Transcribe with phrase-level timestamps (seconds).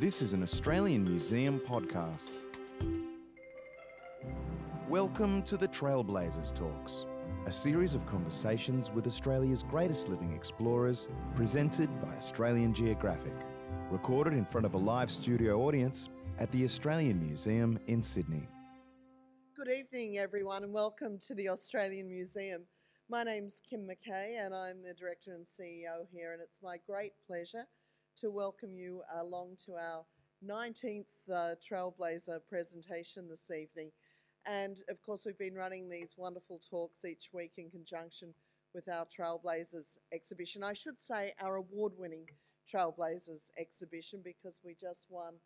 [0.00, 2.30] This is an Australian Museum podcast.
[4.88, 7.04] Welcome to the Trailblazers Talks,
[7.44, 13.34] a series of conversations with Australia's greatest living explorers, presented by Australian Geographic.
[13.90, 16.08] Recorded in front of a live studio audience
[16.38, 18.48] at the Australian Museum in Sydney.
[19.54, 22.62] Good evening, everyone, and welcome to the Australian Museum.
[23.10, 27.12] My name's Kim McKay, and I'm the Director and CEO here, and it's my great
[27.26, 27.66] pleasure
[28.20, 30.04] to welcome you along to our
[30.46, 33.90] 19th uh, Trailblazer presentation this evening.
[34.44, 38.34] And of course, we've been running these wonderful talks each week in conjunction
[38.74, 40.62] with our Trailblazers exhibition.
[40.62, 42.26] I should say our award winning
[42.70, 45.36] Trailblazers exhibition because we just won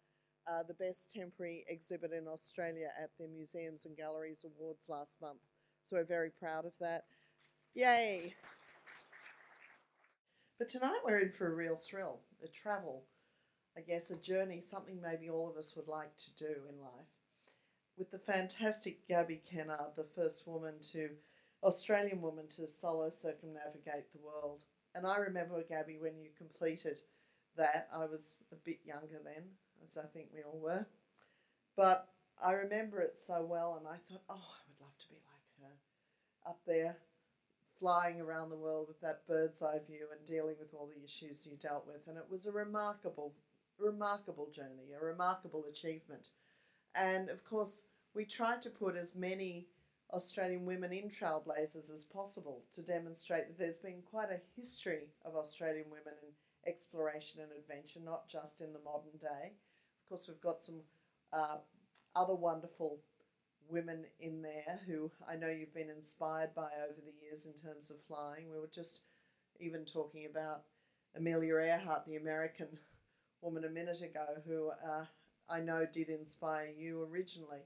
[0.51, 5.38] uh, the best temporary exhibit in Australia at the Museums and Galleries Awards last month.
[5.82, 7.04] So we're very proud of that.
[7.74, 8.34] Yay!
[10.59, 13.04] But tonight we're in for a real thrill, a travel,
[13.76, 17.08] I guess, a journey, something maybe all of us would like to do in life.
[17.96, 21.10] With the fantastic Gabby Kennard, the first woman to,
[21.62, 24.60] Australian woman to solo circumnavigate the world.
[24.95, 27.01] And I remember, Gabby, when you completed
[27.56, 29.45] that, I was a bit younger then,
[29.82, 30.86] as I think we all were.
[31.76, 32.08] But
[32.45, 35.70] I remember it so well, and I thought, oh, I would love to be like
[35.70, 36.96] her up there
[37.78, 41.46] flying around the world with that bird's eye view and dealing with all the issues
[41.46, 42.06] you dealt with.
[42.06, 43.34] And it was a remarkable,
[43.78, 46.28] remarkable journey, a remarkable achievement.
[46.95, 49.66] And of course, we tried to put as many
[50.12, 55.34] Australian women in trailblazers as possible to demonstrate that there's been quite a history of
[55.34, 59.52] Australian women in exploration and adventure, not just in the modern day.
[59.52, 60.80] Of course, we've got some
[61.32, 61.58] uh,
[62.14, 63.00] other wonderful
[63.68, 67.91] women in there who I know you've been inspired by over the years in terms
[67.91, 68.50] of flying.
[68.50, 69.00] We were just
[69.60, 70.62] even talking about
[71.16, 72.78] Amelia Earhart, the American
[73.41, 75.04] woman, a minute ago, who uh,
[75.48, 77.62] I know did inspire you originally.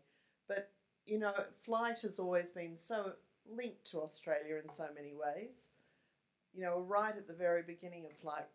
[0.47, 0.71] But,
[1.07, 1.33] you know,
[1.65, 3.13] flight has always been so
[3.51, 5.71] linked to Australia in so many ways.
[6.55, 8.47] You know, right at the very beginning of flight,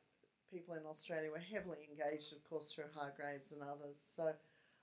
[0.52, 4.00] people in Australia were heavily engaged, of course, through Hargreaves and others.
[4.00, 4.34] So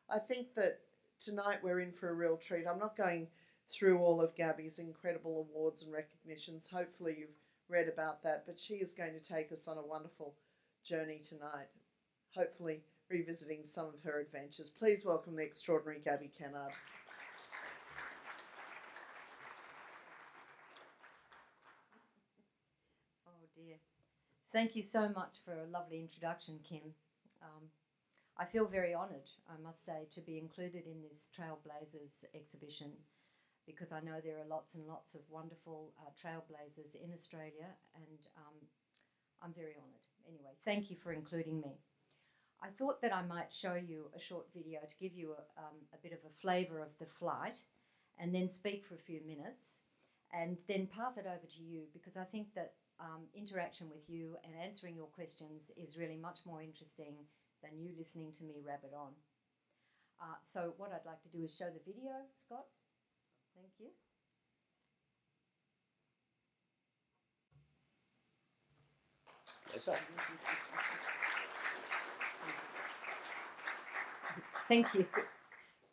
[0.08, 0.80] I think that
[1.20, 2.66] tonight we're in for a real treat.
[2.66, 3.28] I'm not going
[3.68, 6.70] through all of Gabby's incredible awards and recognitions.
[6.70, 7.28] Hopefully, you've
[7.68, 10.34] read about that, but she is going to take us on a wonderful
[10.82, 11.68] journey tonight,
[12.34, 14.70] hopefully, revisiting some of her adventures.
[14.70, 16.72] Please welcome the extraordinary Gabby Kennard.
[23.28, 23.76] Oh dear.
[24.52, 26.94] Thank you so much for a lovely introduction, Kim.
[27.42, 27.68] Um,
[28.40, 32.92] I feel very honoured, I must say, to be included in this Trailblazers exhibition
[33.66, 38.26] because I know there are lots and lots of wonderful uh, trailblazers in Australia, and
[38.38, 38.56] um,
[39.42, 40.06] I'm very honoured.
[40.26, 41.82] Anyway, thank you for including me.
[42.62, 45.76] I thought that I might show you a short video to give you a, um,
[45.92, 47.58] a bit of a flavour of the flight
[48.18, 49.80] and then speak for a few minutes
[50.32, 54.36] and then pass it over to you because I think that um, interaction with you
[54.44, 57.14] and answering your questions is really much more interesting
[57.62, 59.12] than you listening to me rabbit on.
[60.20, 62.66] Uh, so what I'd like to do is show the video, Scott.
[63.56, 63.86] Thank you.
[69.72, 69.96] Yes, sir.
[74.68, 75.06] Thank you.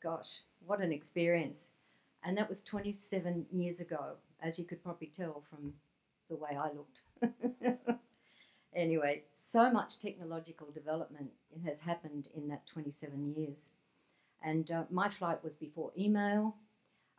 [0.03, 1.72] Gosh, what an experience.
[2.23, 5.73] And that was 27 years ago, as you could probably tell from
[6.29, 7.99] the way I looked.
[8.77, 11.31] anyway, so much technological development
[11.65, 13.69] has happened in that 27 years.
[14.41, 16.55] And uh, my flight was before email,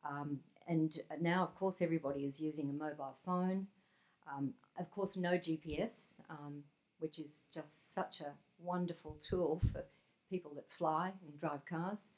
[0.09, 3.67] um, and now, of course, everybody is using a mobile phone.
[4.31, 6.63] Um, of course, no GPS, um,
[7.01, 8.33] which is just such a
[8.63, 9.85] wonderful tool for
[10.31, 12.11] people that fly and drive cars.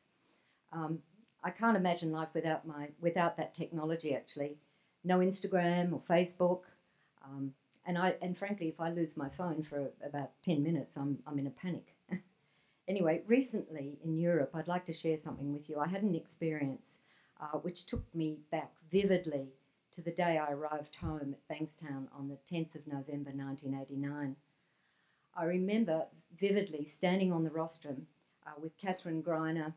[0.72, 0.98] Um,
[1.42, 4.14] I can't imagine life without my without that technology.
[4.14, 4.58] Actually,
[5.04, 6.62] no Instagram or Facebook.
[7.24, 7.54] Um,
[7.86, 11.38] and I and frankly, if I lose my phone for about ten minutes, I'm I'm
[11.38, 11.94] in a panic.
[12.88, 15.78] anyway, recently in Europe, I'd like to share something with you.
[15.78, 16.98] I had an experience
[17.40, 19.54] uh, which took me back vividly
[19.92, 24.36] to the day I arrived home at Bankstown on the 10th of November 1989.
[25.34, 26.06] I remember
[26.36, 28.06] vividly standing on the rostrum
[28.46, 29.74] uh, with Kathryn Greiner,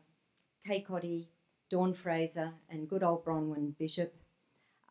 [0.64, 1.28] Kay Cottee,
[1.70, 4.14] Dawn Fraser, and good old Bronwyn Bishop.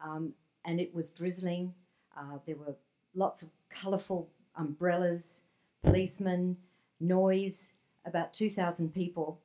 [0.03, 0.33] Um,
[0.65, 1.73] and it was drizzling.
[2.17, 2.75] Uh, there were
[3.15, 5.43] lots of colourful umbrellas,
[5.83, 6.57] policemen,
[6.99, 7.73] noise,
[8.05, 9.39] about 2,000 people,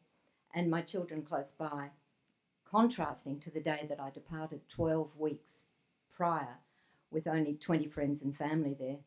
[0.55, 1.91] and my children close by,
[2.71, 5.65] contrasting to the day that I departed 12 weeks
[6.15, 6.59] prior
[7.11, 8.99] with only 20 friends and family there.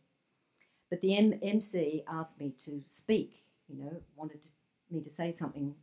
[0.90, 4.50] But the M- MC asked me to speak, you know, wanted to,
[4.90, 5.75] me to say something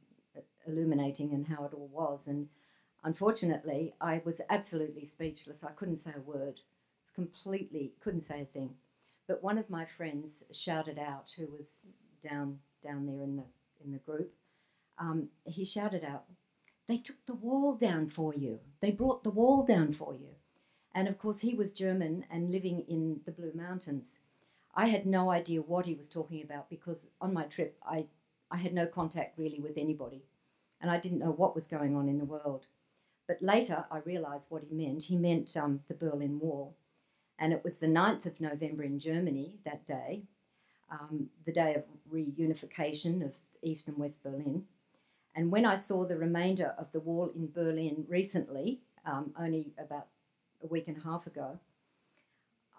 [0.66, 2.26] illuminating and how it all was.
[2.26, 2.48] And
[3.02, 5.64] unfortunately, I was absolutely speechless.
[5.64, 6.60] I couldn't say a word.
[7.18, 8.74] Completely couldn't say a thing.
[9.26, 11.82] But one of my friends shouted out, who was
[12.22, 13.44] down down there in the
[13.84, 14.32] in the group.
[14.98, 16.24] Um, he shouted out,
[16.86, 18.60] "They took the wall down for you.
[18.80, 20.36] They brought the wall down for you."
[20.94, 24.20] And of course, he was German and living in the Blue Mountains.
[24.74, 28.06] I had no idea what he was talking about because on my trip, I,
[28.50, 30.22] I had no contact really with anybody
[30.80, 32.66] and I didn't know what was going on in the world.
[33.26, 35.04] But later, I realized what he meant.
[35.04, 36.74] He meant um, the Berlin Wall.
[37.38, 40.22] And it was the 9th of November in Germany that day,
[40.90, 44.64] um, the day of reunification of East and West Berlin.
[45.34, 50.06] And when I saw the remainder of the wall in Berlin recently, um, only about
[50.62, 51.60] a week and a half ago,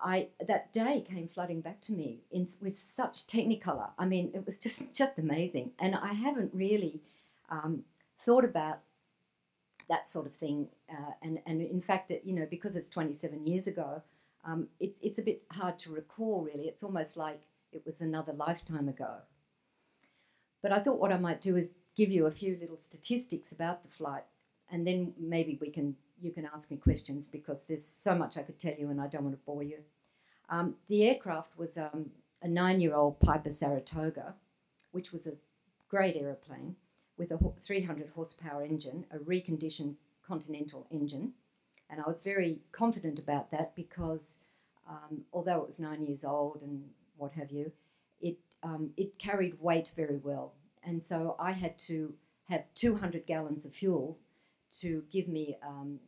[0.02, 3.90] I that day came flooding back to me in, with such technicolor.
[3.98, 7.02] I mean, it was just just amazing, and I haven't really
[7.50, 7.84] um,
[8.20, 8.80] thought about
[9.90, 10.70] that sort of thing.
[10.90, 14.02] Uh, and and in fact, it, you know, because it's 27 years ago,
[14.46, 16.42] um, it's it's a bit hard to recall.
[16.42, 17.42] Really, it's almost like
[17.72, 19.18] it was another lifetime ago.
[20.62, 23.84] But I thought what I might do is give you a few little statistics about
[23.84, 24.24] the flight,
[24.72, 28.42] and then maybe we can you can ask me questions because there's so much I
[28.42, 29.80] could tell you and I don't want to bore you.
[30.50, 34.36] Um, the aircraft was um, a nine year old Piper Saratoga,
[34.92, 35.34] which was a
[35.88, 36.76] great aeroplane
[37.18, 39.96] with a 300 horsepower engine, a reconditioned
[40.26, 41.34] Continental engine.
[41.90, 44.40] And I was very confident about that because
[44.88, 46.84] um, although it was nine years old and
[47.18, 47.72] what have you,
[48.22, 50.54] it, um, it carried weight very well.
[50.84, 52.14] And so I had to
[52.50, 54.18] have 200 gallons of fuel
[54.80, 56.00] to give me um,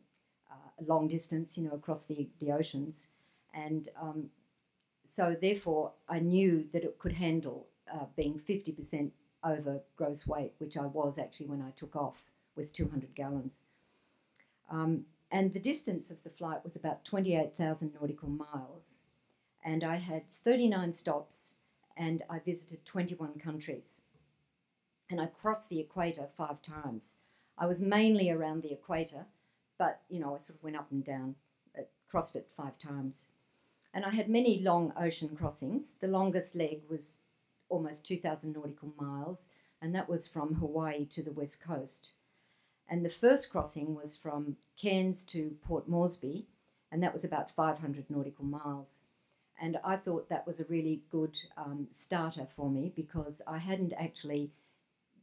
[0.50, 3.08] uh, a long distance, you know, across the, the oceans.
[3.54, 4.30] And um,
[5.04, 9.10] so, therefore, I knew that it could handle uh, being 50%
[9.44, 12.24] over gross weight, which I was actually when I took off
[12.54, 13.62] with 200 gallons.
[14.70, 18.98] Um, and the distance of the flight was about 28,000 nautical miles.
[19.64, 21.56] And I had 39 stops
[21.96, 24.02] and I visited 21 countries.
[25.08, 27.16] And I crossed the equator five times.
[27.56, 29.24] I was mainly around the equator,
[29.78, 31.36] but you know, I sort of went up and down,
[31.78, 33.28] uh, crossed it five times.
[33.94, 35.94] And I had many long ocean crossings.
[36.00, 37.20] The longest leg was
[37.70, 39.46] almost 2,000 nautical miles,
[39.80, 42.12] and that was from Hawaii to the west coast.
[42.92, 46.44] And the first crossing was from Cairns to Port Moresby,
[46.90, 49.00] and that was about 500 nautical miles.
[49.58, 53.94] And I thought that was a really good um, starter for me because I hadn't
[53.94, 54.50] actually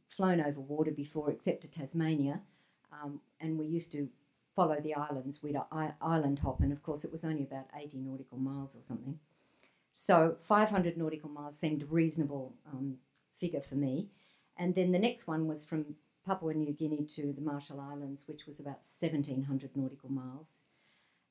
[0.08, 2.40] flown over water before except to Tasmania,
[2.92, 4.08] um, and we used to
[4.56, 5.40] follow the islands.
[5.40, 5.56] We'd
[6.02, 9.20] island hop, and of course, it was only about 80 nautical miles or something.
[9.94, 12.96] So 500 nautical miles seemed a reasonable um,
[13.38, 14.08] figure for me.
[14.56, 15.94] And then the next one was from
[16.26, 20.58] Papua New Guinea to the Marshall Islands, which was about 1700 nautical miles.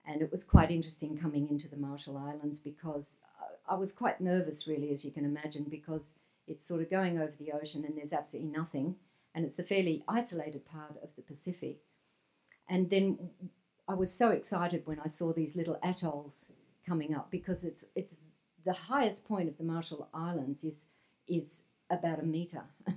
[0.05, 4.21] And it was quite interesting coming into the Marshall Islands because uh, I was quite
[4.21, 6.15] nervous, really, as you can imagine, because
[6.47, 8.95] it's sort of going over the ocean and there's absolutely nothing.
[9.35, 11.77] And it's a fairly isolated part of the Pacific.
[12.67, 13.29] And then
[13.87, 16.51] I was so excited when I saw these little atolls
[16.87, 18.17] coming up because it's it's
[18.65, 20.87] the highest point of the Marshall Islands is
[21.27, 22.63] is about a meter.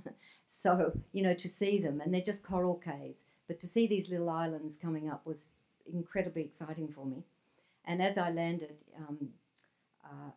[0.55, 4.09] so you know to see them and they're just coral cays, but to see these
[4.09, 5.47] little islands coming up was
[5.91, 7.23] incredibly exciting for me.
[7.85, 9.29] And as I landed um,
[10.05, 10.31] uh,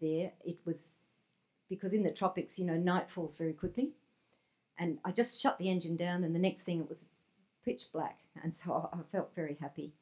[0.00, 0.96] there, it was
[1.68, 3.92] because in the tropics, you know, night falls very quickly.
[4.76, 7.06] And I just shut the engine down, and the next thing it was
[7.64, 9.92] pitch black, and so I felt very happy.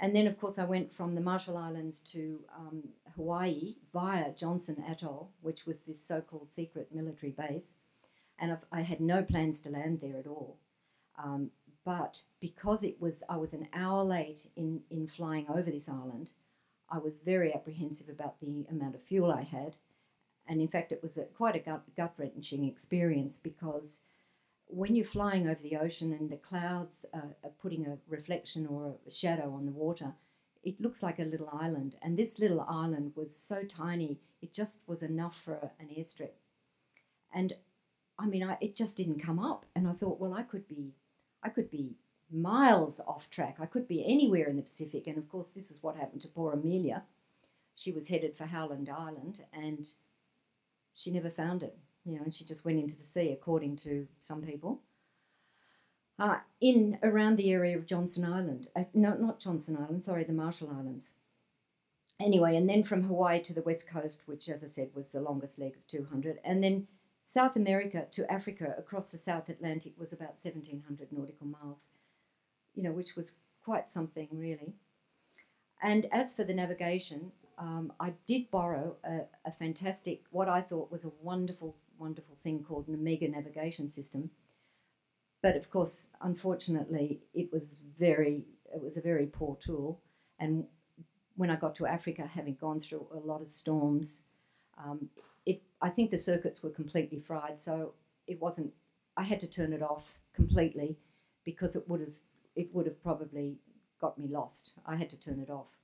[0.00, 2.82] And then, of course, I went from the Marshall Islands to um,
[3.16, 7.74] Hawaii via Johnston Atoll, which was this so called secret military base.
[8.38, 10.58] And I've, i had no plans to land there at all.
[11.22, 11.50] Um,
[11.84, 16.32] but because it was, I was an hour late in, in flying over this island,
[16.90, 19.76] I was very apprehensive about the amount of fuel I had.
[20.46, 24.02] And in fact, it was a, quite a gut wrenching experience because
[24.66, 28.94] when you're flying over the ocean and the clouds are, are putting a reflection or
[29.06, 30.12] a shadow on the water,
[30.62, 31.96] it looks like a little island.
[32.02, 36.32] And this little island was so tiny, it just was enough for an airstrip.
[37.32, 37.54] And
[38.18, 39.64] I mean, I, it just didn't come up.
[39.74, 40.94] And I thought, well, I could be,
[41.42, 41.92] I could be
[42.30, 43.56] miles off track.
[43.60, 45.06] I could be anywhere in the Pacific.
[45.06, 47.04] And of course, this is what happened to poor Amelia.
[47.74, 49.88] She was headed for Howland Island, and
[50.94, 54.08] she never found it you know, and she just went into the sea, according to
[54.20, 54.80] some people.
[56.18, 60.32] Uh, in around the area of Johnston Island, uh, no, not Johnston Island, sorry, the
[60.32, 61.12] Marshall Islands.
[62.18, 65.20] Anyway, and then from Hawaii to the west coast, which, as I said, was the
[65.20, 66.88] longest leg of 200, and then
[67.28, 71.88] South America to Africa across the South Atlantic was about 1700 nautical miles,
[72.74, 74.72] you know, which was quite something really.
[75.82, 80.90] And as for the navigation, um, I did borrow a, a fantastic, what I thought
[80.90, 84.30] was a wonderful, wonderful thing called an Omega navigation system.
[85.42, 90.00] But of course, unfortunately, it was very, it was a very poor tool.
[90.38, 90.64] And
[91.36, 94.22] when I got to Africa, having gone through a lot of storms,
[94.82, 95.10] um,
[95.48, 97.58] it, I think the circuits were completely fried.
[97.58, 97.94] So
[98.26, 98.72] it wasn't,
[99.16, 100.98] I had to turn it off completely
[101.44, 102.12] because it would have,
[102.54, 103.56] it would have probably
[103.98, 104.72] got me lost.
[104.84, 105.78] I had to turn it off.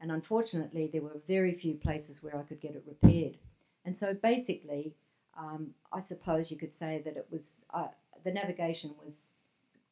[0.00, 3.38] And unfortunately, there were very few places where I could get it repaired.
[3.84, 4.94] And so basically,
[5.38, 7.88] um, I suppose you could say that it was uh,
[8.24, 9.30] the navigation was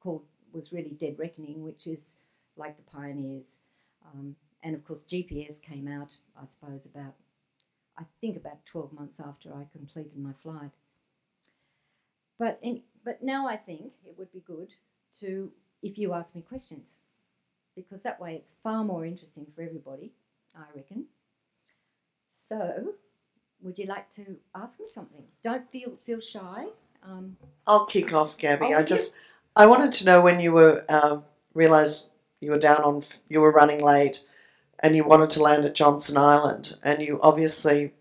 [0.00, 2.18] called was really dead reckoning, which is
[2.56, 3.58] like the pioneers.
[4.12, 7.14] Um, and of course, GPS came out, I suppose, about
[7.98, 10.70] I think about 12 months after I completed my flight.
[12.38, 14.70] But in, but now I think it would be good
[15.20, 17.00] to if you ask me questions
[17.76, 20.12] because that way it's far more interesting for everybody,
[20.56, 21.06] I reckon.
[22.28, 22.94] So,
[23.62, 25.24] would you like to ask me something?
[25.42, 26.66] Don't feel feel shy.
[27.02, 27.36] Um,
[27.66, 28.74] I'll kick off, Gabby.
[28.74, 29.18] Oh, I just
[29.56, 31.20] I wanted to know when you were uh,
[31.54, 34.24] realised you were down on you were running late,
[34.84, 37.94] and you wanted to land at Johnson Island, and you obviously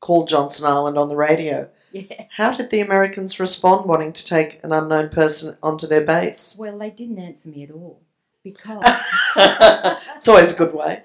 [0.00, 1.68] called Johnson Island on the radio.
[1.92, 2.24] yeah.
[2.30, 6.56] How did the Americans respond, wanting to take an unknown person onto their base?
[6.58, 8.00] Well, they didn't answer me at all
[8.42, 8.82] because.
[9.36, 11.02] it's always a good way.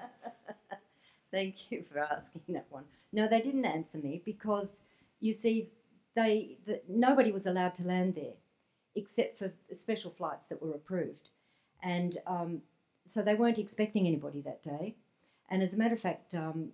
[1.30, 2.84] Thank you for asking that one.
[3.12, 4.80] No, they didn't answer me because
[5.20, 5.68] you see,
[6.16, 8.38] they the, nobody was allowed to land there,
[8.94, 11.28] except for special flights that were approved,
[11.82, 12.62] and um,
[13.04, 14.94] so they weren't expecting anybody that day.
[15.50, 16.70] And as a matter of fact, um,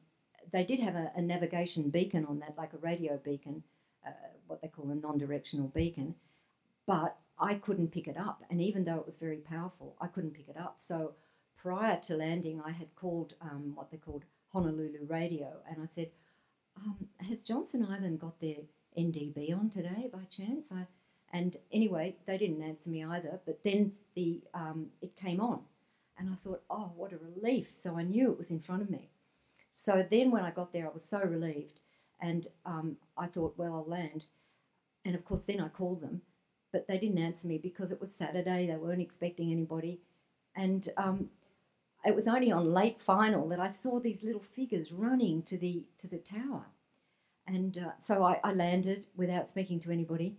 [0.52, 3.62] they did have a, a navigation beacon on that, like a radio beacon,
[4.06, 4.11] uh,
[4.47, 6.14] what they call a non-directional beacon,
[6.87, 8.42] but I couldn't pick it up.
[8.50, 10.75] And even though it was very powerful, I couldn't pick it up.
[10.76, 11.14] So
[11.56, 16.11] prior to landing, I had called um, what they called Honolulu radio, and I said,
[16.76, 18.59] um, "Has Johnson Island got their
[18.97, 20.87] NDB on today by chance?" I,
[21.33, 23.40] and anyway, they didn't answer me either.
[23.45, 25.62] But then the um, it came on,
[26.18, 28.90] and I thought, "Oh, what a relief!" So I knew it was in front of
[28.90, 29.11] me.
[29.70, 31.80] So then, when I got there, I was so relieved,
[32.20, 34.26] and um, I thought, "Well, I'll land."
[35.04, 36.23] And of course, then I called them,
[36.73, 38.66] but they didn't answer me because it was Saturday.
[38.66, 40.00] They weren't expecting anybody,
[40.54, 41.30] and um,
[42.04, 45.85] it was only on late final that I saw these little figures running to the
[45.99, 46.66] to the tower,
[47.46, 50.37] and uh, so I, I landed without speaking to anybody,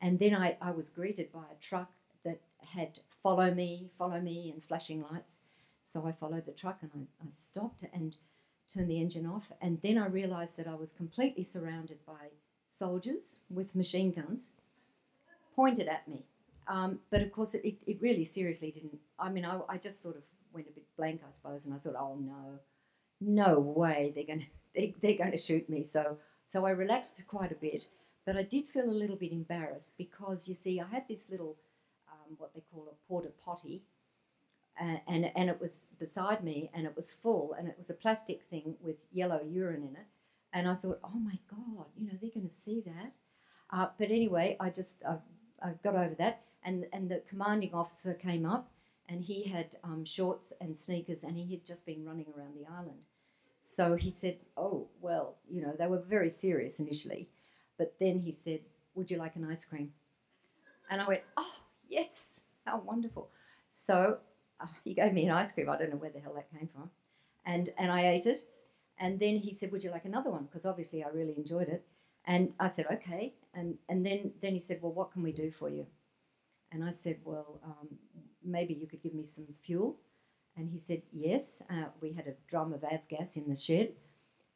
[0.00, 1.90] and then I, I was greeted by a truck
[2.24, 5.40] that had follow me, follow me, and flashing lights.
[5.82, 8.14] So I followed the truck and I, I stopped and
[8.72, 12.30] turned the engine off, and then I realised that I was completely surrounded by
[12.68, 14.50] soldiers with machine guns
[15.56, 16.24] pointed at me.
[16.66, 18.98] Um, but of course, it, it really seriously didn't.
[19.18, 21.78] I mean, I, I just sort of went a bit blank, I suppose, and I
[21.78, 22.58] thought, oh no,
[23.20, 25.82] no way they're going to they, they're going to shoot me.
[25.82, 27.88] So so I relaxed quite a bit,
[28.26, 31.56] but I did feel a little bit embarrassed because you see, I had this little
[32.26, 33.82] um, what they call a porta potty,
[34.78, 38.42] and and it was beside me, and it was full, and it was a plastic
[38.42, 40.06] thing with yellow urine in it,
[40.52, 43.16] and I thought, oh my god, you know, they're going to see that.
[43.70, 45.16] Uh, but anyway, I just I,
[45.62, 48.70] I got over that, and and the commanding officer came up,
[49.08, 52.70] and he had um, shorts and sneakers, and he had just been running around the
[52.70, 53.00] island.
[53.58, 57.28] So he said, "Oh well, you know, they were very serious initially,
[57.78, 58.60] but then he said,
[58.94, 59.92] "Would you like an ice cream?"
[60.90, 61.53] And I went, "Oh
[61.88, 63.30] yes, how wonderful!"
[63.70, 64.18] So
[64.60, 65.68] uh, he gave me an ice cream.
[65.68, 66.90] I don't know where the hell that came from,
[67.44, 68.38] and and I ate it.
[68.98, 71.84] And then he said, "Would you like another one?" Because obviously I really enjoyed it.
[72.26, 75.50] And I said, "Okay." And and then then he said, "Well, what can we do
[75.50, 75.86] for you?"
[76.72, 77.88] And I said, "Well, um,
[78.42, 79.98] maybe you could give me some fuel."
[80.56, 81.62] And he said, Yes.
[81.68, 83.92] Uh, we had a drum of avgas in the shed.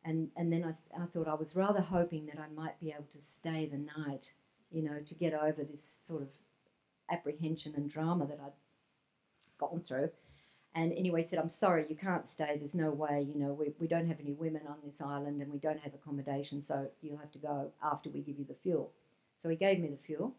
[0.05, 3.09] And, and then I, I thought I was rather hoping that I might be able
[3.11, 4.33] to stay the night,
[4.71, 6.29] you know, to get over this sort of
[7.11, 8.53] apprehension and drama that I'd
[9.59, 10.11] gone through.
[10.75, 12.57] And anyway, said, I'm sorry, you can't stay.
[12.57, 15.51] There's no way, you know, we, we don't have any women on this island and
[15.53, 18.93] we don't have accommodation, so you'll have to go after we give you the fuel.
[19.35, 20.35] So he gave me the fuel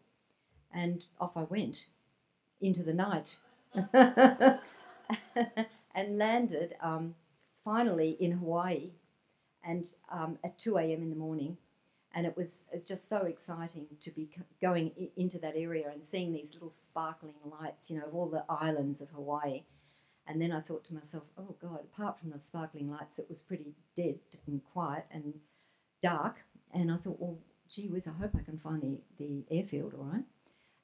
[0.72, 1.86] and off I went
[2.60, 3.36] into the night.
[5.94, 7.14] and landed um,
[7.64, 8.90] finally in Hawaii
[9.64, 11.02] and um, at 2 a.m.
[11.02, 11.56] in the morning.
[12.12, 14.28] And it was just so exciting to be
[14.60, 18.44] going into that area and seeing these little sparkling lights, you know, of all the
[18.48, 19.62] islands of Hawaii.
[20.26, 23.40] And then I thought to myself, oh God, apart from the sparkling lights, it was
[23.40, 25.34] pretty dead and quiet and
[26.02, 26.36] dark.
[26.72, 27.38] And I thought, well,
[27.68, 30.24] gee whiz, I hope I can find the, the airfield, all right?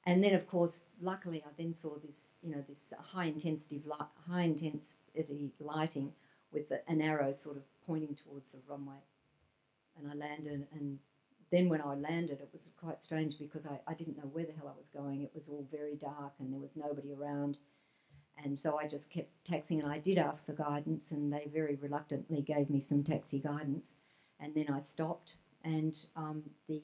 [0.05, 4.07] And then, of course, luckily, I then saw this, you know, this high intensity, light,
[4.29, 6.13] high intensity lighting
[6.53, 8.95] with an arrow sort of pointing towards the runway.
[9.97, 10.99] And I landed, and
[11.51, 14.51] then when I landed, it was quite strange because I, I didn't know where the
[14.53, 15.21] hell I was going.
[15.21, 17.57] It was all very dark, and there was nobody around.
[18.43, 21.75] And so I just kept taxiing, and I did ask for guidance, and they very
[21.75, 23.93] reluctantly gave me some taxi guidance.
[24.39, 26.81] And then I stopped, and um, the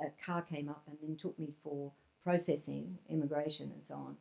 [0.00, 4.16] a car came up and then took me for processing, immigration, and so on.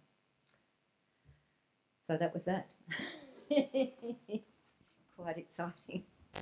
[2.01, 2.67] So that was that.
[5.17, 6.03] Quite exciting.
[6.35, 6.41] Hi,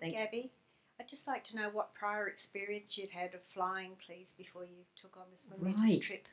[0.00, 0.16] Thanks.
[0.16, 0.52] Gabby.
[0.98, 4.84] I'd just like to know what prior experience you'd had of flying, please, before you
[4.94, 6.00] took on this momentous Right.
[6.02, 6.28] trip.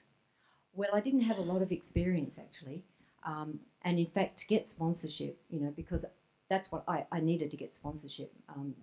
[0.73, 2.83] Well, I didn't have a lot of experience actually,
[3.23, 6.05] um, and in fact, to get sponsorship, you know, because
[6.49, 8.33] that's what I, I needed to get sponsorship.
[8.49, 8.75] Um,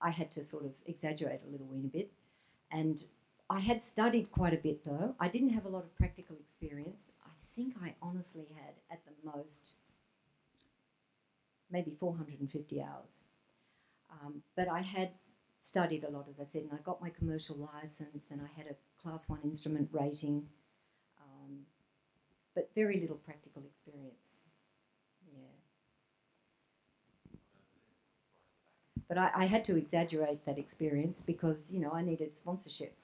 [0.00, 2.10] I had to sort of exaggerate a little weeny bit,
[2.70, 3.04] and
[3.50, 5.14] I had studied quite a bit though.
[5.18, 7.12] I didn't have a lot of practical experience.
[7.24, 9.74] I think I honestly had at the most
[11.70, 13.24] maybe 450 hours,
[14.12, 15.10] um, but I had
[15.60, 18.66] studied a lot, as I said, and I got my commercial license, and I had
[18.66, 20.46] a class one instrument rating
[21.50, 21.60] um,
[22.54, 24.40] but very little practical experience.
[25.32, 25.40] Yeah.
[29.08, 32.96] But I, I had to exaggerate that experience because, you know, I needed sponsorship.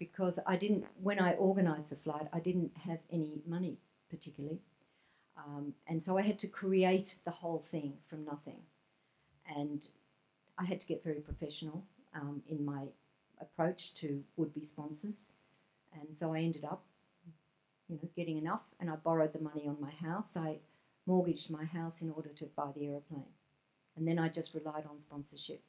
[0.00, 3.78] Because I didn't, when I organised the flight, I didn't have any money
[4.10, 4.58] particularly.
[5.36, 8.58] Um, and so I had to create the whole thing from nothing.
[9.56, 9.86] And
[10.58, 11.84] I had to get very professional
[12.14, 12.82] um, in my
[13.40, 15.30] approach to would be sponsors.
[15.92, 16.84] And so I ended up
[17.88, 20.36] you know, getting enough, and I borrowed the money on my house.
[20.36, 20.58] I
[21.06, 23.32] mortgaged my house in order to buy the aeroplane,
[23.96, 25.62] and then I just relied on sponsorship.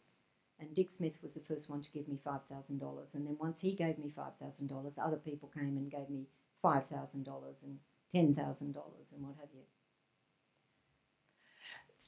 [0.59, 3.37] And Dick Smith was the first one to give me five thousand dollars, and then
[3.39, 6.25] once he gave me five thousand dollars, other people came and gave me
[6.61, 7.79] five thousand dollars and
[8.11, 9.61] ten thousand dollars and what have you.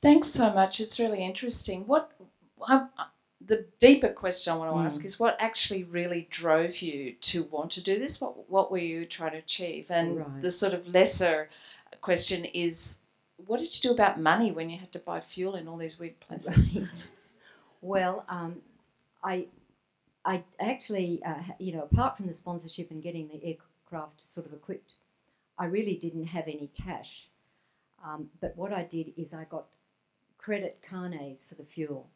[0.01, 0.81] Thanks so much.
[0.81, 1.87] It's really interesting.
[1.87, 2.11] What
[2.67, 2.87] I,
[3.43, 4.85] the deeper question I want to Mm.
[4.85, 8.21] ask is what actually really drove you to want to do this?
[8.21, 9.89] What what were you trying to achieve?
[9.89, 10.41] And Right.
[10.41, 11.49] the sort of lesser
[12.01, 13.03] question is
[13.37, 15.99] what did you do about money when you had to buy fuel in all these
[15.99, 16.73] weird places?
[16.75, 17.09] Right.
[17.81, 18.61] well, um,
[19.23, 19.47] I,
[20.23, 24.53] I actually, uh, you know, apart from the sponsorship and getting the aircraft sort of
[24.53, 24.93] equipped,
[25.57, 27.29] I really didn't have any cash.
[28.03, 29.65] Um, but what I did is I got
[30.37, 32.09] credit carnets for the fuel.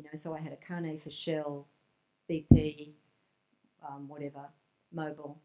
[0.00, 1.66] You know, so I had a carnet for Shell,
[2.28, 2.92] BP,
[3.86, 4.48] um, whatever,
[4.90, 5.38] mobile,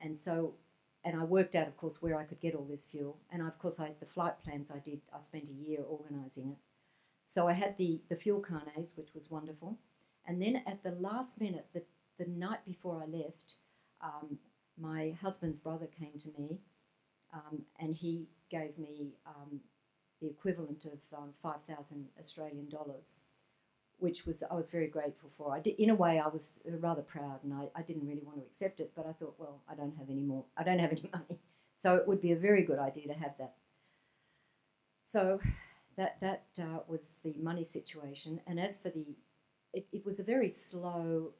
[0.00, 0.54] and so.
[1.04, 3.18] And I worked out, of course, where I could get all this fuel.
[3.32, 6.58] And of course, I, the flight plans I did, I spent a year organising it.
[7.24, 9.78] So I had the, the fuel carnets, which was wonderful.
[10.26, 11.82] And then at the last minute, the,
[12.18, 13.54] the night before I left,
[14.00, 14.38] um,
[14.78, 16.60] my husband's brother came to me
[17.32, 19.60] um, and he gave me um,
[20.20, 23.16] the equivalent of um, 5,000 Australian dollars,
[24.02, 25.54] which was I was very grateful for.
[25.54, 28.38] I did, in a way, I was rather proud and I, I didn't really want
[28.38, 30.90] to accept it, but I thought, well, I don't have any more, I don't have
[30.90, 31.38] any money.
[31.72, 33.54] So it would be a very good idea to have that.
[35.00, 35.40] So
[35.96, 38.40] that that uh, was the money situation.
[38.44, 39.06] And as for the,
[39.72, 41.30] it, it was a very slow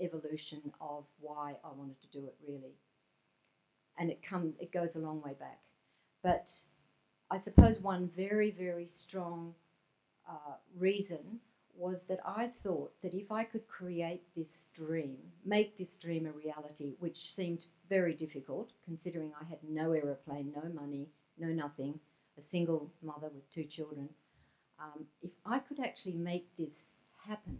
[0.00, 2.74] evolution of why I wanted to do it really.
[3.96, 5.60] And it comes, it goes a long way back.
[6.24, 6.50] But
[7.30, 9.54] I suppose one very very strong
[10.28, 11.40] uh, reason
[11.74, 16.32] was that I thought that if I could create this dream, make this dream a
[16.32, 21.08] reality, which seemed very difficult considering I had no aeroplane, no money,
[21.38, 21.98] no nothing,
[22.38, 24.08] a single mother with two children,
[24.80, 27.58] um, if I could actually make this happen,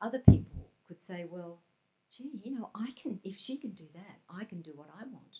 [0.00, 1.60] other people could say, well,
[2.10, 5.04] gee, you know, I can, if she can do that, I can do what I
[5.04, 5.36] want.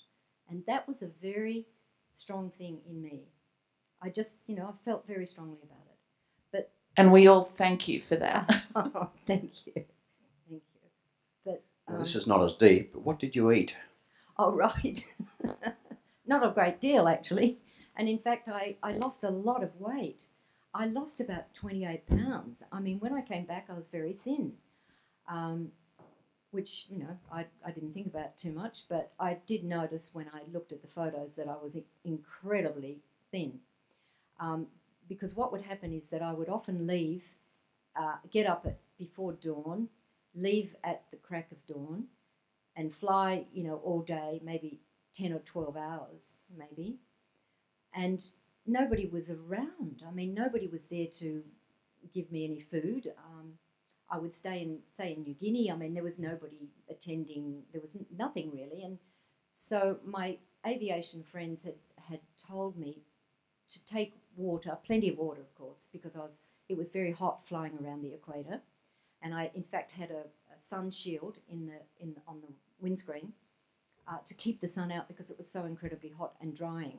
[0.49, 1.67] And that was a very
[2.11, 3.29] strong thing in me.
[4.03, 5.86] I just, you know, I felt very strongly about it.
[6.97, 8.65] And we all thank you for that.
[8.75, 9.73] oh, thank you.
[9.75, 9.87] Thank
[10.49, 10.61] you.
[11.45, 13.77] But, Well, um, this is not as deep, but what did you eat?
[14.39, 15.15] Oh, right.
[16.27, 17.59] Not a great deal, actually.
[17.97, 20.25] And in fact, I, I lost a lot of weight.
[20.75, 22.63] I lost about 28 pounds.
[22.71, 24.53] I mean, when I came back, I was very thin,
[25.29, 25.71] um,
[26.51, 30.27] which, you know, I, I didn't think about too much, but I did notice when
[30.35, 32.99] I looked at the photos that I was incredibly
[33.31, 33.61] thin.
[34.39, 34.67] Um,
[35.09, 37.25] because what would happen is that I would often leave,
[37.95, 39.89] uh, get up at before dawn,
[40.35, 42.05] leave at the crack of dawn,
[42.75, 44.81] and fly, you know, all day, maybe
[45.15, 46.99] 10 or 12 hours, maybe.
[47.95, 48.25] And
[48.67, 50.03] nobody was around.
[50.07, 51.43] I mean, nobody was there to
[52.13, 53.13] give me any food.
[53.19, 53.53] Um,
[54.11, 55.71] I would stay in, say, in New Guinea.
[55.71, 57.63] I mean, there was nobody attending.
[57.73, 58.99] There was nothing really, and
[59.53, 61.75] so my aviation friends had
[62.09, 63.03] had told me
[63.69, 66.43] to take water, plenty of water, of course, because I was.
[66.69, 68.61] It was very hot flying around the equator,
[69.23, 73.33] and I, in fact, had a, a sun shield in the in on the windscreen
[74.09, 76.99] uh, to keep the sun out because it was so incredibly hot and drying.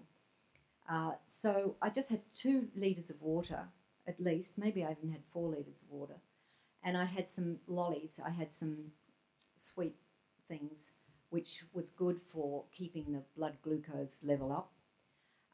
[0.89, 3.67] Uh, so I just had two liters of water
[4.07, 4.57] at least.
[4.57, 6.15] Maybe I even had four liters of water,
[6.83, 8.19] and I had some lollies.
[8.25, 8.91] I had some
[9.57, 9.95] sweet
[10.47, 10.93] things,
[11.29, 14.71] which was good for keeping the blood glucose level up.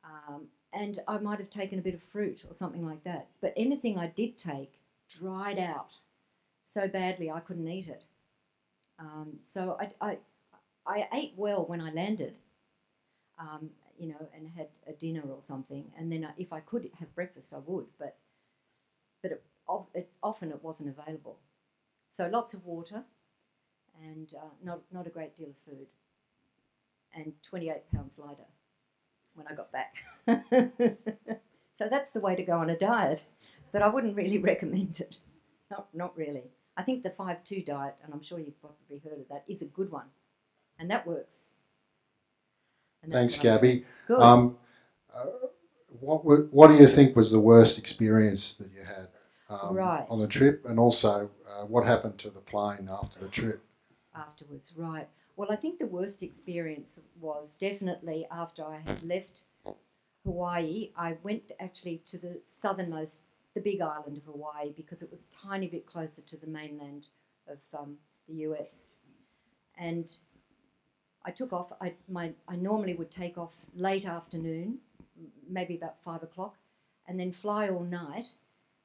[0.04, 3.28] Um, and I might have taken a bit of fruit or something like that.
[3.42, 5.92] But anything I did take dried out
[6.64, 8.04] so badly I couldn't eat it.
[9.00, 10.18] Um, so I, I,
[10.86, 12.36] I ate well when I landed,
[13.38, 15.92] um, you know, and had a dinner or something.
[15.98, 17.86] And then I, if I could have breakfast, I would.
[18.00, 18.18] But,
[19.22, 19.44] but it,
[19.94, 21.38] it, often it wasn't available.
[22.08, 23.04] So lots of water,
[24.04, 25.88] and uh, not not a great deal of food.
[27.16, 28.46] And 28 pounds lighter
[29.36, 29.96] when I got back.
[31.72, 33.26] so that's the way to go on a diet.
[33.72, 35.17] But I wouldn't really recommend it.
[35.72, 36.52] Not, not really.
[36.78, 39.62] I think the 5 2 diet, and I'm sure you've probably heard of that, is
[39.62, 40.06] a good one.
[40.80, 41.50] And that works.
[43.04, 43.56] And Thanks, what I do.
[43.58, 43.86] Gabby.
[44.08, 44.19] Good.
[44.19, 44.58] Um,
[45.13, 45.26] uh,
[46.00, 49.10] what wa- what do you think was the worst experience that you had
[49.50, 50.06] um, Right.
[50.10, 53.63] on the trip, and also uh, what happened to the plane after the trip?
[54.15, 55.08] afterwards, right.
[55.36, 59.46] Well, I think the worst experience was definitely after I had left
[60.24, 60.91] Hawaii.
[60.96, 63.24] I went actually to the southernmost,
[63.56, 67.08] the big island of Hawaii, because it was a tiny bit closer to the mainland
[67.48, 68.86] of um, the US.
[69.76, 70.13] And
[71.26, 71.74] I took off.
[71.82, 74.80] I, my, I normally would take off late afternoon,
[75.50, 76.58] maybe about five o'clock,
[77.08, 78.28] and then fly all night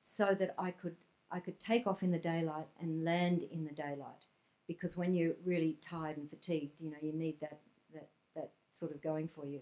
[0.01, 0.97] so that I could,
[1.31, 4.25] I could take off in the daylight and land in the daylight
[4.69, 7.59] because when you're really tired and fatigued, you know, you need that
[7.95, 9.61] that that sort of going for you.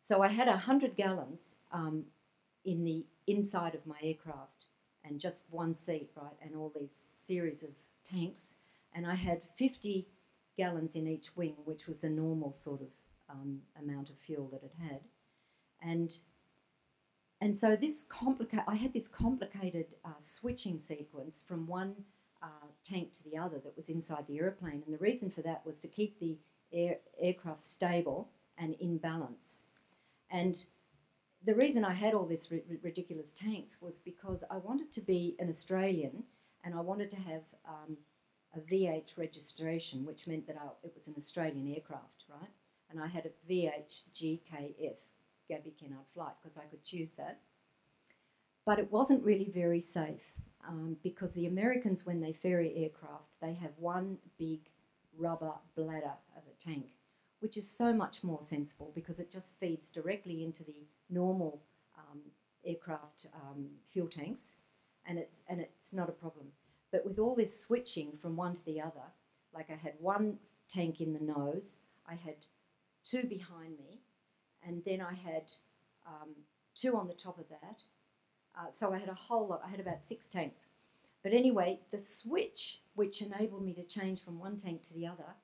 [0.00, 2.06] So I had a hundred gallons um,
[2.64, 4.66] in the inside of my aircraft,
[5.04, 7.70] and just one seat, right, and all these series of
[8.02, 8.56] tanks,
[8.94, 10.08] and I had fifty
[10.56, 12.88] gallons in each wing, which was the normal sort of
[13.28, 15.00] um, amount of fuel that it had,
[15.82, 16.16] and
[17.42, 21.94] and so this complica- I had this complicated uh, switching sequence from one
[22.42, 24.82] uh, tank to the other that was inside the aeroplane.
[24.84, 26.38] And the reason for that was to keep the
[26.72, 29.66] air, aircraft stable and in balance.
[30.30, 30.62] And
[31.44, 35.36] the reason I had all these ri- ridiculous tanks was because I wanted to be
[35.38, 36.24] an Australian
[36.64, 37.96] and I wanted to have um,
[38.54, 42.50] a VH registration, which meant that I, it was an Australian aircraft, right?
[42.90, 44.96] And I had a VHGKF,
[45.48, 47.40] Gabby Kennard flight, because I could choose that.
[48.66, 50.34] But it wasn't really very safe
[50.66, 54.60] um, because the Americans, when they ferry aircraft, they have one big
[55.16, 56.94] rubber bladder of a tank,
[57.40, 61.62] which is so much more sensible because it just feeds directly into the normal
[61.98, 62.20] um,
[62.64, 64.56] aircraft um, fuel tanks,
[65.06, 66.46] and it's and it's not a problem.
[66.92, 69.12] But with all this switching from one to the other,
[69.54, 72.36] like I had one tank in the nose, I had
[73.04, 74.00] two behind me,
[74.66, 75.52] and then I had
[76.06, 76.30] um,
[76.74, 77.82] two on the top of that.
[78.60, 79.62] Uh, so I had a whole lot.
[79.64, 80.66] I had about six tanks.
[81.22, 85.36] But anyway, the switch which enabled me to change from one tank to the other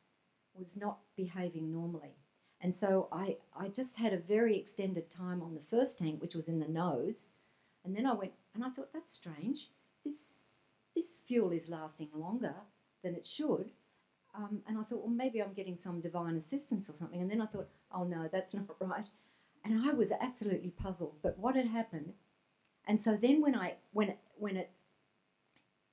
[0.54, 2.16] was not behaving normally.
[2.60, 6.34] And so I, I just had a very extended time on the first tank, which
[6.34, 7.30] was in the nose.
[7.84, 9.68] And then I went, and I thought, that's strange.
[10.04, 10.40] This,
[10.94, 12.54] this fuel is lasting longer
[13.04, 13.70] than it should.
[14.34, 17.20] Um, and I thought, well, maybe I'm getting some divine assistance or something.
[17.20, 19.06] And then I thought, oh no, that's not right.
[19.64, 21.16] And I was absolutely puzzled.
[21.22, 22.14] But what had happened
[22.86, 24.70] and so then when I when when it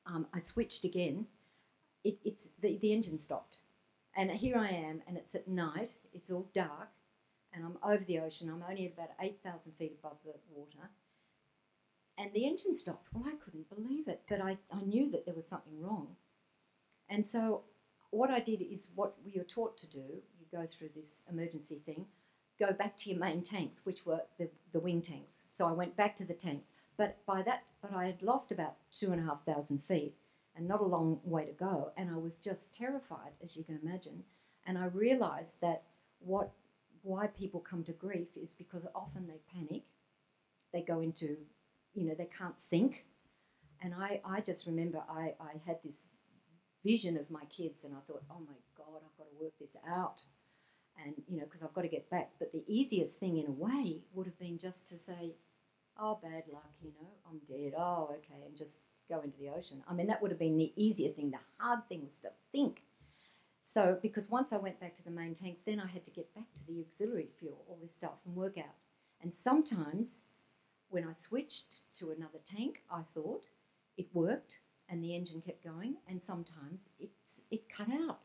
[0.05, 1.27] um, I switched again,
[2.03, 3.57] it, it's the, the engine stopped,
[4.15, 5.91] and here I am, and it's at night.
[6.13, 6.89] It's all dark,
[7.53, 8.49] and I'm over the ocean.
[8.49, 10.89] I'm only at about eight thousand feet above the water,
[12.17, 13.07] and the engine stopped.
[13.13, 16.15] Well, I couldn't believe it, but I, I knew that there was something wrong,
[17.09, 17.63] and so
[18.11, 20.21] what I did is what you're taught to do.
[20.37, 22.05] You go through this emergency thing
[22.59, 25.43] go back to your main tanks, which were the, the wing tanks.
[25.53, 26.73] So I went back to the tanks.
[26.97, 30.15] But by that, but I had lost about two and a half thousand feet
[30.55, 31.91] and not a long way to go.
[31.97, 34.23] And I was just terrified, as you can imagine.
[34.65, 35.83] And I realized that
[36.19, 36.51] what,
[37.01, 39.83] why people come to grief is because often they panic.
[40.71, 41.37] They go into,
[41.93, 43.05] you know, they can't think.
[43.81, 46.05] And I, I just remember I, I had this
[46.85, 49.77] vision of my kids and I thought, oh my God, I've got to work this
[49.87, 50.23] out
[51.03, 52.31] and you know because I've got to get back.
[52.39, 55.35] But the easiest thing in a way would have been just to say,
[55.97, 57.73] "Oh, bad luck, you know, I'm dead.
[57.77, 59.83] Oh, okay," and just go into the ocean.
[59.87, 61.31] I mean, that would have been the easier thing.
[61.31, 62.83] The hard thing was to think.
[63.61, 66.33] So, because once I went back to the main tanks, then I had to get
[66.35, 68.75] back to the auxiliary fuel, all this stuff, and work out.
[69.21, 70.25] And sometimes
[70.89, 73.47] when I switched to another tank, I thought
[73.97, 78.19] it worked and the engine kept going, and sometimes it's, it cut out.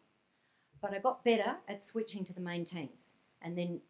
[0.83, 3.81] But I got better at switching to the main tanks and then,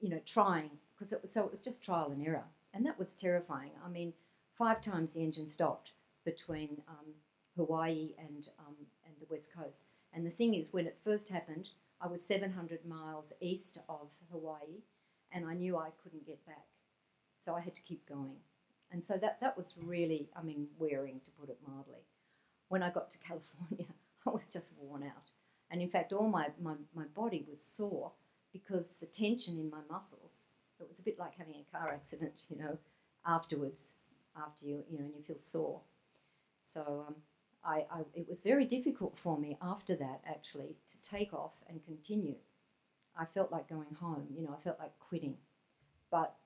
[0.00, 2.44] you know, trying, because it so it was just trial and error.
[2.72, 3.72] And that was terrifying.
[3.84, 4.12] I mean,
[4.56, 5.92] five times the engine stopped
[6.24, 7.14] between um,
[7.56, 9.82] Hawaii and, um, and the west coast.
[10.12, 14.82] And the thing is, when it first happened, I was 700 miles east of Hawaii
[15.32, 16.66] and I knew I couldn't get back.
[17.38, 18.36] So I had to keep going.
[18.92, 22.04] And so that, that was really, I mean, wearing to put it mildly.
[22.68, 23.86] When I got to California,
[24.26, 25.30] I was just worn out.
[25.70, 28.12] And in fact, all my, my, my body was sore
[28.52, 30.39] because the tension in my muscles,
[30.80, 32.78] it was a bit like having a car accident, you know,
[33.26, 33.94] afterwards,
[34.36, 35.80] after you, you know, and you feel sore.
[36.58, 37.14] So um,
[37.64, 41.84] I, I, it was very difficult for me after that, actually, to take off and
[41.84, 42.36] continue.
[43.18, 45.36] I felt like going home, you know, I felt like quitting.
[46.10, 46.36] But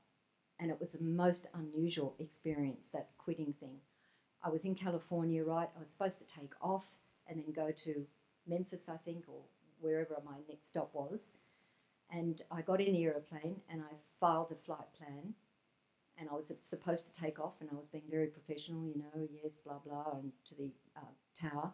[0.58, 3.78] and it was the most unusual experience that quitting thing.
[4.42, 5.68] I was in California, right?
[5.76, 6.86] I was supposed to take off
[7.26, 8.06] and then go to
[8.46, 9.42] Memphis, I think, or
[9.80, 11.32] wherever my next stop was.
[12.10, 15.34] And I got in the aeroplane and I filed a flight plan.
[16.16, 19.28] And I was supposed to take off, and I was being very professional, you know,
[19.42, 21.00] yes, blah blah, and to the uh,
[21.34, 21.72] tower.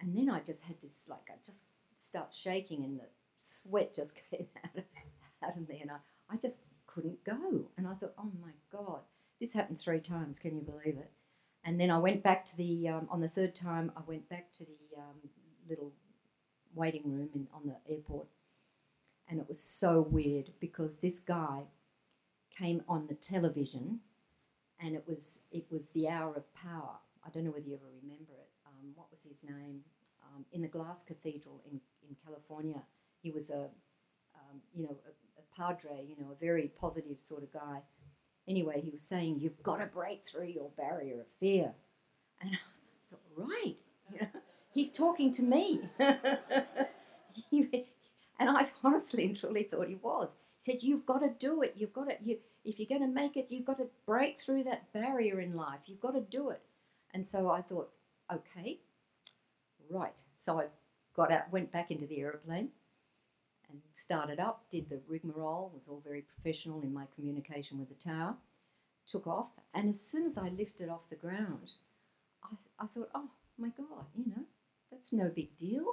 [0.00, 3.04] And then I just had this like I just start shaking, and the
[3.38, 4.84] sweat just came out of,
[5.44, 7.68] out of me, and I, I just couldn't go.
[7.76, 9.00] And I thought, oh my God,
[9.40, 10.38] this happened three times.
[10.38, 11.10] Can you believe it?
[11.64, 14.52] And then I went back to the, um, on the third time, I went back
[14.54, 15.16] to the um,
[15.68, 15.92] little
[16.74, 18.26] waiting room in, on the airport.
[19.30, 21.62] And it was so weird because this guy
[22.58, 24.00] came on the television
[24.80, 26.96] and it was, it was the hour of power.
[27.24, 28.48] I don't know whether you ever remember it.
[28.66, 29.82] Um, what was his name?
[30.24, 32.82] Um, in the Glass Cathedral in, in California.
[33.22, 33.68] He was a,
[34.34, 35.10] um, you know, a,
[35.56, 37.80] padre, you know, a very positive sort of guy.
[38.48, 41.72] Anyway, he was saying, You've got to break through your barrier of fear.
[42.40, 43.76] And I thought, Right,
[44.12, 44.26] you know,
[44.72, 45.82] he's talking to me.
[48.40, 50.34] and I honestly and truly thought he was.
[50.58, 51.74] He said, You've got to do it.
[51.76, 54.64] You've got to, you, if you're going to make it, you've got to break through
[54.64, 55.80] that barrier in life.
[55.86, 56.62] You've got to do it.
[57.14, 57.90] And so I thought,
[58.32, 58.78] Okay,
[59.88, 60.20] right.
[60.36, 60.66] So I
[61.14, 62.68] got out, went back into the aeroplane
[63.68, 67.94] and started up, did the rigmarole, was all very professional in my communication with the
[67.94, 68.34] tower,
[69.06, 71.72] took off, and as soon as I lifted off the ground,
[72.44, 74.44] I, I thought, oh my God, you know,
[74.90, 75.84] that's no big deal.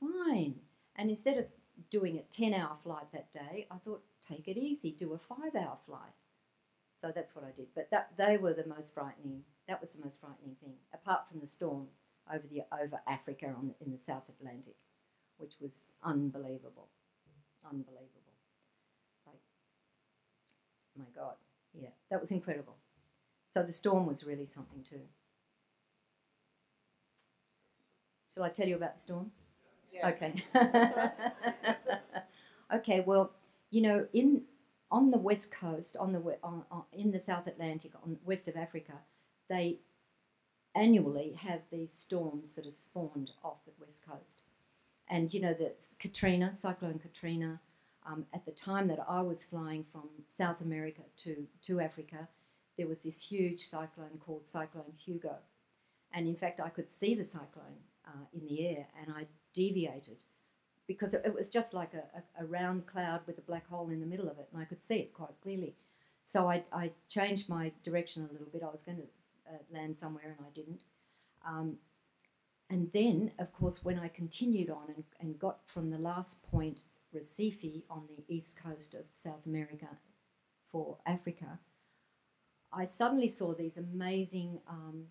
[0.00, 0.56] Fine.
[0.96, 1.46] And instead of
[1.90, 5.54] doing a 10 hour flight that day, I thought, take it easy, do a five
[5.54, 6.12] hour flight.
[6.92, 7.68] So that's what I did.
[7.74, 11.40] But that, they were the most frightening, that was the most frightening thing, apart from
[11.40, 11.88] the storm
[12.32, 14.76] over, the, over Africa on, in the South Atlantic
[15.42, 16.88] which was unbelievable.
[17.64, 18.36] Unbelievable.
[19.26, 19.40] Like,
[20.96, 21.34] my God.
[21.74, 22.76] Yeah, that was incredible.
[23.44, 25.02] So the storm was really something too.
[28.32, 29.32] Shall I tell you about the storm?
[29.92, 30.22] Yes.
[30.22, 30.34] Okay.
[32.74, 33.00] okay.
[33.00, 33.32] Well,
[33.70, 34.42] you know, in
[34.90, 38.56] on the west coast, on the on, on, in the South Atlantic, on west of
[38.56, 38.94] Africa,
[39.48, 39.78] they
[40.74, 44.40] annually have these storms that are spawned off the west coast,
[45.08, 47.60] and you know that Katrina, Cyclone Katrina,
[48.06, 52.28] um, at the time that I was flying from South America to, to Africa,
[52.76, 55.36] there was this huge cyclone called Cyclone Hugo.
[56.12, 60.24] And in fact, I could see the cyclone uh, in the air and I deviated
[60.86, 64.00] because it, was just like a, a, a, round cloud with a black hole in
[64.00, 65.74] the middle of it and I could see it quite clearly.
[66.22, 68.62] So I, I changed my direction a little bit.
[68.62, 69.04] I was going to
[69.48, 70.84] uh, land somewhere and I didn't.
[71.46, 71.76] Um,
[72.70, 76.84] and then, of course, when I continued on and, and got from the last point,
[77.14, 79.88] Recife, on the east coast of South America
[80.70, 81.58] for Africa,
[82.72, 85.08] I suddenly saw these amazing um,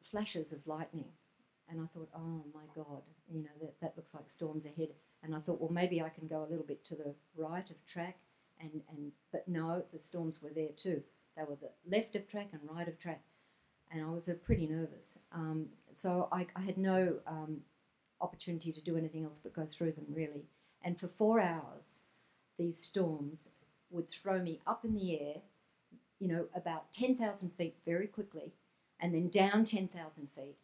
[0.00, 1.08] flashes of lightning.
[1.68, 4.90] And I thought, oh my God, you know, that, that looks like storms ahead.
[5.22, 7.84] And I thought, well, maybe I can go a little bit to the right of
[7.86, 8.18] track.
[8.60, 11.02] And, and But no, the storms were there too.
[11.36, 13.22] They were the left of track and right of track
[13.90, 15.18] and I was uh, pretty nervous.
[15.32, 17.58] Um, so I, I, had no um,
[18.20, 20.44] opportunity to do anything else but go through them really.
[20.82, 22.02] And for four hours,
[22.58, 23.50] these storms
[23.90, 25.36] would throw me up in the air,
[26.18, 28.52] you know, about 10,000 feet very quickly,
[29.00, 30.56] and then down 10,000 feet.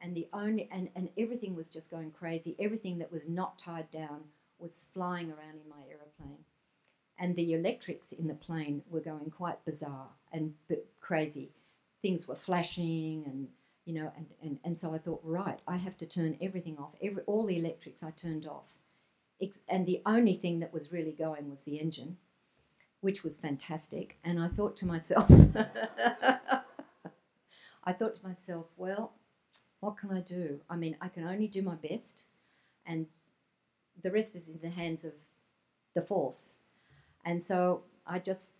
[0.00, 2.54] And the only and, and everything was just going crazy.
[2.58, 4.20] Everything that was not tied down
[4.58, 6.44] was flying around in my aeroplane.
[7.18, 10.54] And the electrics in the plane were going quite bizarre and
[11.00, 11.50] crazy
[12.02, 13.48] things were flashing and
[13.84, 16.94] you know and, and, and so I thought right I have to turn everything off
[17.02, 18.74] every all the electrics I turned off
[19.68, 22.18] and the only thing that was really going was the engine
[23.00, 25.30] which was fantastic and I thought to myself
[27.84, 29.14] I thought to myself well
[29.80, 32.24] what can I do I mean I can only do my best
[32.86, 33.06] and
[34.02, 35.12] the rest is in the hands of
[35.94, 36.56] the force
[37.24, 38.52] and so I just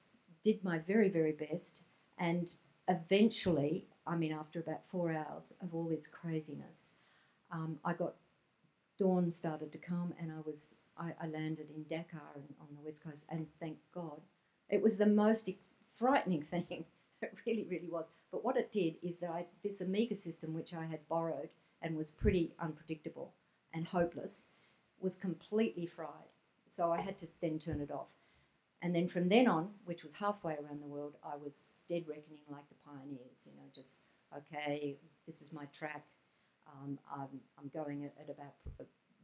[0.43, 1.85] did my very, very best.
[2.19, 2.53] And
[2.89, 6.93] eventually, I mean, after about four hours of all this craziness,
[7.51, 8.15] um, I got
[8.99, 13.05] dawn started to come, and I was I, I landed in Dakar on the west
[13.05, 14.21] coast, and thank God,
[14.69, 15.49] it was the most
[15.97, 16.85] frightening thing.
[17.23, 18.11] it really, really was.
[18.31, 21.51] But what it did is that I, this Omega system, which I had borrowed
[21.83, 23.35] and was pretty unpredictable
[23.73, 24.51] and hopeless,
[25.01, 26.33] was completely fried.
[26.69, 28.11] So I had to then turn it off.
[28.83, 32.43] And then from then on, which was halfway around the world, I was dead reckoning
[32.51, 33.97] like the pioneers, you know, just,
[34.37, 36.05] okay, this is my track.
[36.67, 38.55] Um, I'm, I'm going at, at about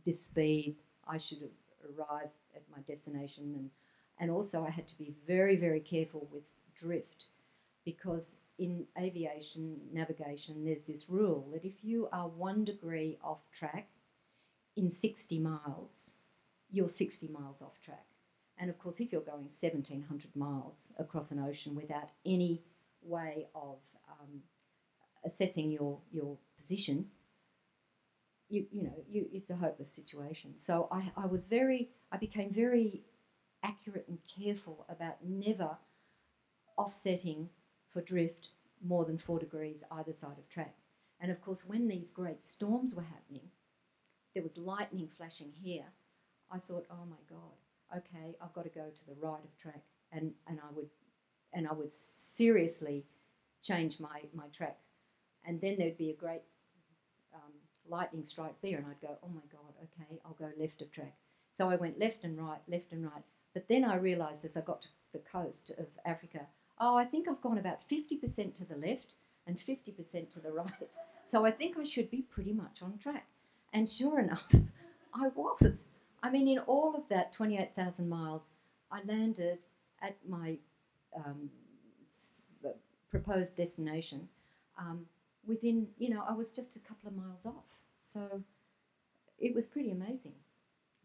[0.04, 0.76] this speed.
[1.06, 1.48] I should
[1.84, 3.54] arrive at my destination.
[3.56, 3.70] And,
[4.18, 7.26] and also, I had to be very, very careful with drift
[7.84, 13.88] because in aviation navigation, there's this rule that if you are one degree off track
[14.76, 16.14] in 60 miles,
[16.70, 18.06] you're 60 miles off track.
[18.58, 22.62] And of course, if you're going 1700 miles across an ocean without any
[23.02, 24.42] way of um,
[25.24, 27.06] assessing your, your position,
[28.48, 30.56] you, you know, you, it's a hopeless situation.
[30.56, 33.02] So I, I was very, I became very
[33.62, 35.76] accurate and careful about never
[36.76, 37.48] offsetting
[37.94, 38.48] for drift
[38.84, 40.74] more than four degrees either side of track.
[41.20, 43.48] And of course, when these great storms were happening,
[44.34, 45.86] there was lightning flashing here.
[46.50, 49.84] I thought, oh my God, okay, I've got to go to the right of track,
[50.12, 50.90] and, and I would
[51.52, 53.06] and I would seriously
[53.62, 54.78] change my, my track,
[55.46, 56.42] and then there'd be a great
[57.32, 57.52] um,
[57.88, 61.14] lightning strike there, and I'd go, oh my God, okay, I'll go left of track.
[61.50, 63.22] So I went left and right, left and right.
[63.52, 67.28] But then I realised as I got to the coast of Africa, oh, I think
[67.28, 69.14] I've gone about 50% to the left
[69.46, 70.68] and 50% to the right.
[71.26, 73.26] So I think I should be pretty much on track.
[73.72, 74.46] And sure enough,
[75.14, 75.94] I was.
[76.22, 78.50] I mean, in all of that 28,000 miles,
[78.92, 79.60] I landed
[80.02, 80.58] at my
[81.16, 81.48] um,
[82.62, 82.68] uh,
[83.10, 84.28] proposed destination
[84.78, 85.06] um,
[85.46, 87.80] within, you know, I was just a couple of miles off.
[88.02, 88.42] So
[89.38, 90.34] it was pretty amazing,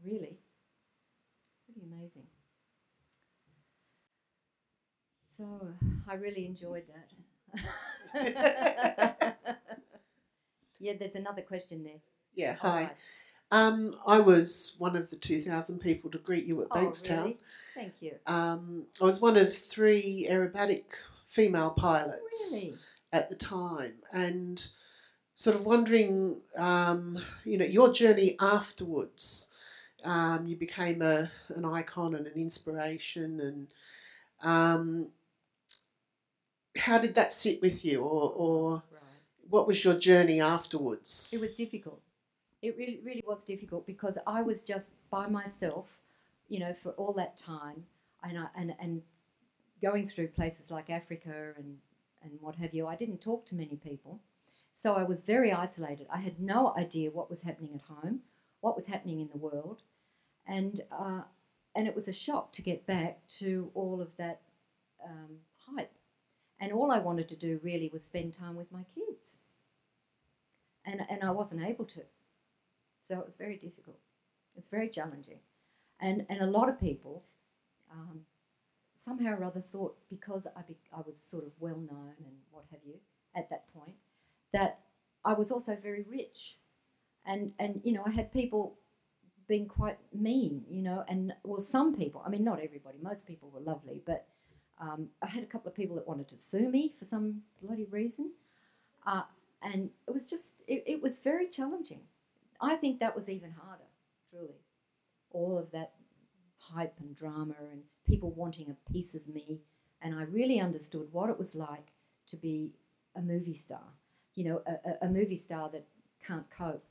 [0.06, 0.38] really.
[1.66, 2.24] Pretty amazing.
[5.40, 5.74] So
[6.06, 6.84] I really enjoyed
[8.14, 8.14] that.
[10.82, 12.02] yeah, there's another question there.
[12.36, 12.82] Yeah, hi.
[12.82, 12.98] right.
[13.50, 17.18] Um, I was one of the 2,000 people to greet you at Oh, Bankstown.
[17.24, 17.40] really?
[17.74, 18.16] Thank you.
[18.28, 20.84] Um, I was one of three aerobatic
[21.26, 22.78] female pilots Really?
[23.14, 24.68] at the time, and
[25.36, 29.54] sort of wondering, um, you know, your journey afterwards.
[30.04, 33.68] Um, you became a an icon and an inspiration, and
[34.42, 35.08] um,
[36.80, 39.02] how did that sit with you, or, or Right.
[39.50, 41.30] what was your journey afterwards?
[41.32, 42.02] It was difficult.
[42.62, 45.98] It really, really was difficult because I was just by myself,
[46.50, 47.86] you know, for all that time,
[48.24, 49.02] and I, and and
[49.82, 51.78] going through places like Africa and
[52.22, 52.86] and what have you.
[52.88, 54.20] I didn't talk to many people,
[54.76, 56.08] so I was very isolated.
[56.12, 58.22] I had no idea what was happening at home,
[58.60, 59.84] what was happening in the world,
[60.46, 61.22] and uh,
[61.76, 64.42] and it was a shock to get back to all of that
[65.04, 65.94] um, hype.
[66.60, 69.38] And all I wanted to do really was spend time with my kids.
[70.86, 72.02] And, and I wasn't able to.
[73.00, 74.00] So it was very difficult.
[74.56, 75.40] It's very challenging.
[76.00, 77.24] And, and a lot of people
[77.92, 78.22] um,
[78.94, 82.66] somehow or other thought because I, be, I was sort of well known and what
[82.72, 82.96] have you
[83.36, 83.96] at that point,
[84.54, 84.80] that
[85.24, 86.58] I was also very rich.
[87.26, 88.78] And, and you know, I had people
[89.48, 93.50] being quite mean, you know, and well, some people, I mean, not everybody, most people
[93.50, 94.28] were lovely, but
[94.80, 97.86] um, I had a couple of people that wanted to sue me for some bloody
[97.86, 98.32] reason.
[99.06, 99.24] Uh,
[99.62, 102.02] and it was just, it, it was very challenging.
[102.62, 103.84] I think that was even harder,
[104.32, 104.62] truly.
[105.32, 105.94] All of that
[106.58, 109.62] hype and drama and people wanting a piece of me.
[110.02, 111.92] And I really understood what it was like
[112.28, 112.72] to be
[113.16, 113.84] a movie star.
[114.36, 115.86] You know, a, a- a movie star that
[116.26, 116.84] can't cope,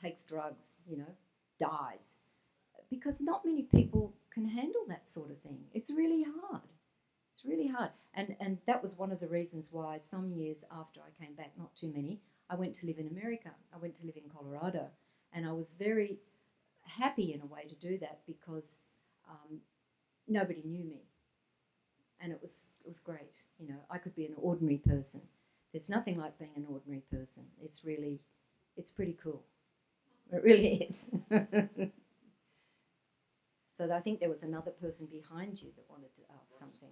[0.00, 1.14] takes drugs, you know,
[1.58, 2.16] dies.
[2.90, 5.64] Because not many people can handle that sort of thing.
[5.74, 6.62] It's really hard.
[7.36, 7.90] It's really hard.
[8.14, 11.52] And, and that was one of the reasons why some years after I came back,
[11.58, 13.50] not too many, I went to live in America.
[13.74, 14.88] I went to live in Colorado.
[15.34, 16.18] And I was very
[16.82, 18.78] happy in a way to do that because
[19.30, 19.60] um,
[20.28, 21.02] nobody knew me.
[22.20, 23.44] and it was it was great.
[23.58, 25.22] You know, I could be an ordinary person.
[25.72, 27.44] There's nothing like being an ordinary person.
[27.62, 28.20] It's really,
[28.76, 29.44] it's pretty cool.
[30.32, 31.12] It really is.
[33.72, 36.90] so I think there was another person behind you that wanted to ask something.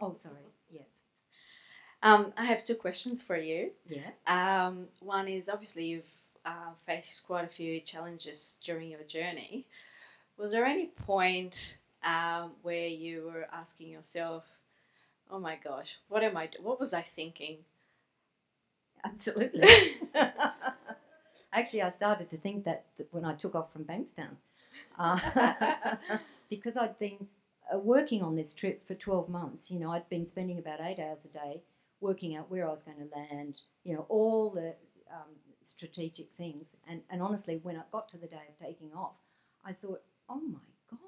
[0.00, 0.34] Oh, sorry.
[0.70, 0.82] Yeah.
[2.02, 3.70] Um, I have two questions for you.
[3.86, 4.10] Yeah.
[4.26, 6.10] Um, one is obviously you've
[6.44, 9.66] uh, faced quite a few challenges during your journey.
[10.36, 14.44] Was there any point um, where you were asking yourself,
[15.30, 16.46] "Oh my gosh, what am I?
[16.48, 17.58] do- What was I thinking?"
[19.04, 19.68] Absolutely.
[21.52, 24.36] Actually, I started to think that, when I took off from Bankstown,
[24.98, 25.18] uh,
[26.50, 27.28] because I'd been
[27.78, 29.70] working on this trip for 12 months.
[29.70, 31.62] You know, I'd been spending about eight hours a day
[32.00, 34.74] working out where I was going to land, you know, all the
[35.12, 35.30] um,
[35.62, 36.76] strategic things.
[36.88, 39.16] And, and honestly, when I got to the day of taking off,
[39.64, 40.58] I thought, oh my
[40.90, 41.00] God,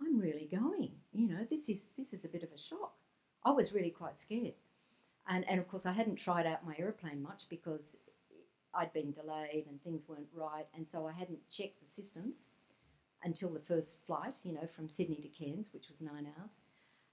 [0.00, 0.92] I'm really going.
[1.12, 2.94] You know, this is, this is a bit of a shock.
[3.44, 4.54] I was really quite scared.
[5.28, 7.98] And, and of course, I hadn't tried out my aeroplane much because
[8.74, 10.66] I'd been delayed and things weren't right.
[10.74, 12.48] And so I hadn't checked the systems
[13.24, 16.60] until the first flight, you know, from Sydney to Cairns, which was nine hours.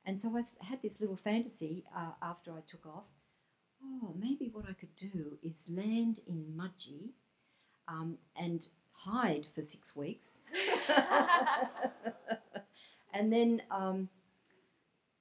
[0.06, 3.06] And so I had this little fantasy uh, after I took off.
[3.84, 7.12] Oh, maybe what I could do is land in Mudgee
[7.88, 10.40] um, and hide for six weeks,
[13.14, 14.10] and then um,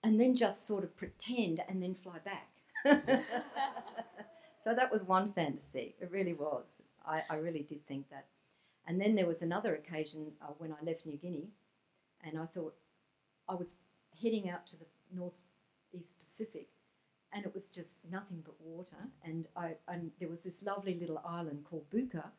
[0.03, 2.51] and then just sort of pretend and then fly back.
[4.59, 5.95] so that was one fantasy.
[6.01, 6.83] It really was.
[7.07, 8.27] I, I really did think that.
[8.91, 11.51] And then there was another occasion uh, when I left New Guinea,
[12.25, 12.75] and I thought
[13.49, 13.77] I was
[14.21, 16.71] heading out to the northeast Pacific,
[17.33, 18.97] and it was just nothing but water.
[19.23, 22.31] And I and there was this lovely little island called Buka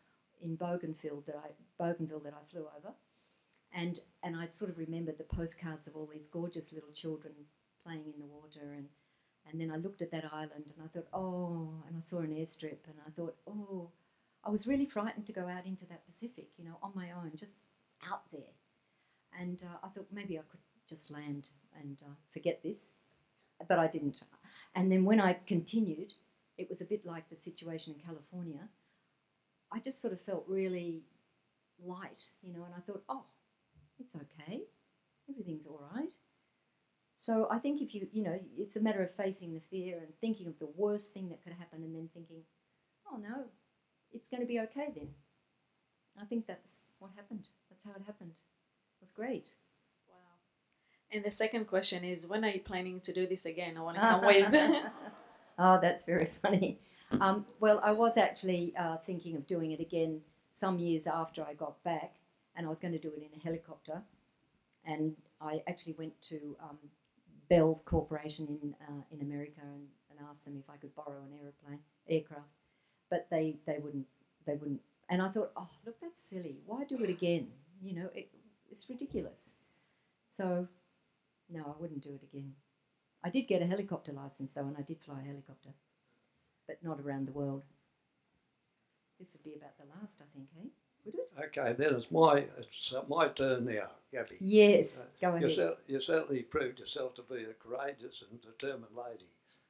[0.41, 2.95] in Bougainville that I Bougainville that I flew over,
[3.73, 7.33] and and I sort of remembered the postcards of all these gorgeous little children
[7.81, 8.89] playing in the water and.
[9.49, 12.29] And then I looked at that island and I thought, oh, and I saw an
[12.29, 13.89] airstrip and I thought, oh,
[14.43, 17.31] I was really frightened to go out into that Pacific, you know, on my own,
[17.35, 17.53] just
[18.09, 18.53] out there.
[19.39, 22.93] And uh, I thought maybe I could just land and uh, forget this,
[23.67, 24.21] but I didn't.
[24.75, 26.13] And then when I continued,
[26.57, 28.67] it was a bit like the situation in California.
[29.71, 31.03] I just sort of felt really
[31.83, 33.23] light, you know, and I thought, oh,
[33.99, 34.63] it's okay,
[35.29, 36.11] everything's all right.
[37.15, 40.09] So I think if you, you know, it's a matter of facing the fear and
[40.19, 42.41] thinking of the worst thing that could happen and then thinking,
[43.11, 43.45] oh no,
[44.13, 45.09] it's going to be okay then.
[46.21, 47.47] I think that's what happened.
[47.69, 48.33] That's how it happened.
[48.33, 49.49] It was great.
[50.07, 50.15] Wow.
[51.11, 53.77] And the second question is, when are you planning to do this again?
[53.77, 54.75] I want to come with.
[55.59, 56.79] oh, that's very funny.
[57.19, 61.53] Um, well, I was actually uh, thinking of doing it again some years after I
[61.53, 62.15] got back,
[62.55, 64.01] and I was going to do it in a helicopter.
[64.85, 66.77] And I actually went to um,
[67.49, 71.37] Bell Corporation in uh, in America and, and asked them if I could borrow an
[71.39, 72.47] aeroplane aircraft,
[73.11, 74.07] but they, they wouldn't
[74.47, 74.81] they wouldn't.
[75.09, 76.57] And I thought, oh look, that's silly.
[76.65, 77.49] Why do it again?
[77.83, 78.29] You know, it,
[78.71, 79.57] it's ridiculous.
[80.29, 80.67] So,
[81.49, 82.53] no, I wouldn't do it again.
[83.23, 85.69] I did get a helicopter license though, and I did fly a helicopter,
[86.67, 87.63] but not around the world.
[89.19, 90.69] This would be about the last, I think, eh?
[91.05, 91.29] Would it?
[91.57, 94.37] Okay, then it's my it's uh, my turn now, Gabby.
[94.39, 95.55] Yes, go You, ahead.
[95.55, 99.29] cer- you certainly proved yourself to be a courageous and determined lady,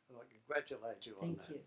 [0.09, 1.49] and I congratulate you on Thank that.
[1.49, 1.59] you.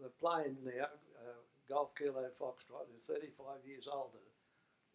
[0.00, 0.90] The plane now,
[1.22, 4.22] uh, Golf Kilo Foxtrot, is 35 years older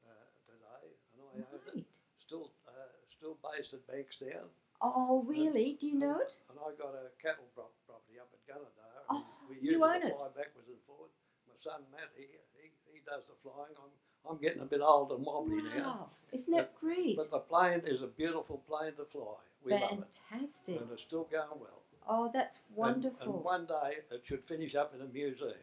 [0.04, 1.86] uh, today, and I own it.
[2.20, 2.72] Still, uh,
[3.16, 4.52] still based at Bankstown.
[4.82, 5.76] Oh, really?
[5.80, 6.36] Do you know it?
[6.50, 9.08] And I got a cattle prop- property up at Gunnedah.
[9.10, 10.14] Oh, we you use own to it?
[10.14, 11.10] fly backwards and forward.
[11.47, 12.28] My son Matt, he,
[12.62, 13.76] he, he does the flying.
[13.76, 13.91] I'm,
[14.30, 15.84] I'm getting a bit old and wobbly now.
[15.84, 17.18] Wow, isn't that great?
[17.18, 19.39] But the plane is a beautiful plane to fly.
[19.66, 20.20] We love it.
[20.30, 20.80] Fantastic.
[20.80, 21.84] And it's still going well.
[22.12, 23.36] Oh, that's wonderful.
[23.36, 25.53] And, one day it should finish up in a museum.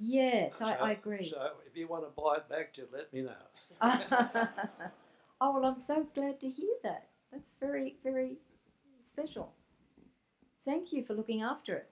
[0.00, 1.28] yes, I, So- I agree.
[1.30, 3.32] So if you want to buy it back, just let me know.
[5.40, 7.08] oh, well, I'm so glad to hear that.
[7.30, 8.38] That's very, very
[9.02, 9.52] special.
[10.64, 11.90] Thank you for looking after it.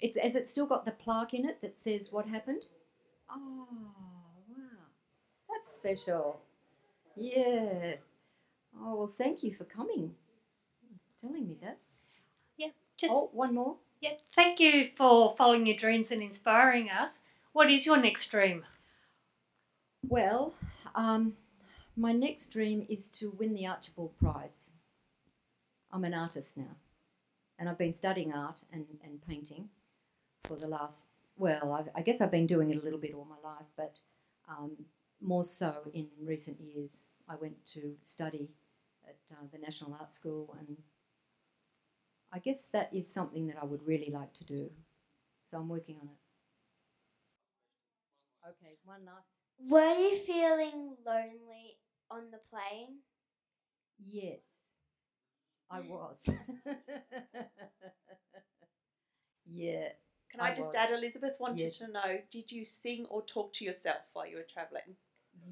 [0.00, 2.64] It's has it still got the plaque in it that says what happened?
[3.30, 3.66] Oh,
[4.48, 4.84] wow,
[5.48, 6.40] that's special.
[7.16, 7.94] Yeah.
[8.80, 10.14] Oh well, thank you for coming,
[11.20, 11.78] telling me that.
[12.98, 13.76] Just oh, one more.
[14.00, 14.14] yeah.
[14.34, 17.20] Thank you for following your dreams and inspiring us.
[17.52, 18.64] What is your next dream?
[20.06, 20.54] Well,
[20.94, 21.34] um,
[21.96, 24.70] my next dream is to win the Archibald Prize.
[25.92, 26.76] I'm an artist now,
[27.58, 29.68] and I've been studying art and, and painting
[30.44, 33.26] for the last, well, I, I guess I've been doing it a little bit all
[33.28, 34.00] my life, but
[34.48, 34.72] um,
[35.20, 37.04] more so in recent years.
[37.28, 38.50] I went to study
[39.06, 40.76] at uh, the National Art School and
[42.32, 44.70] I guess that is something that I would really like to do.
[45.42, 46.18] So I'm working on it.
[48.50, 49.28] Okay, one last.
[49.58, 51.78] Were you feeling lonely
[52.10, 52.98] on the plane?
[54.10, 54.40] Yes,
[55.70, 56.28] I was.
[59.46, 59.88] yeah.
[60.30, 60.74] Can I, just was.
[60.76, 61.78] add, Elizabeth wanted Yes.
[61.78, 64.96] to know did you sing or talk to yourself while you were travelling?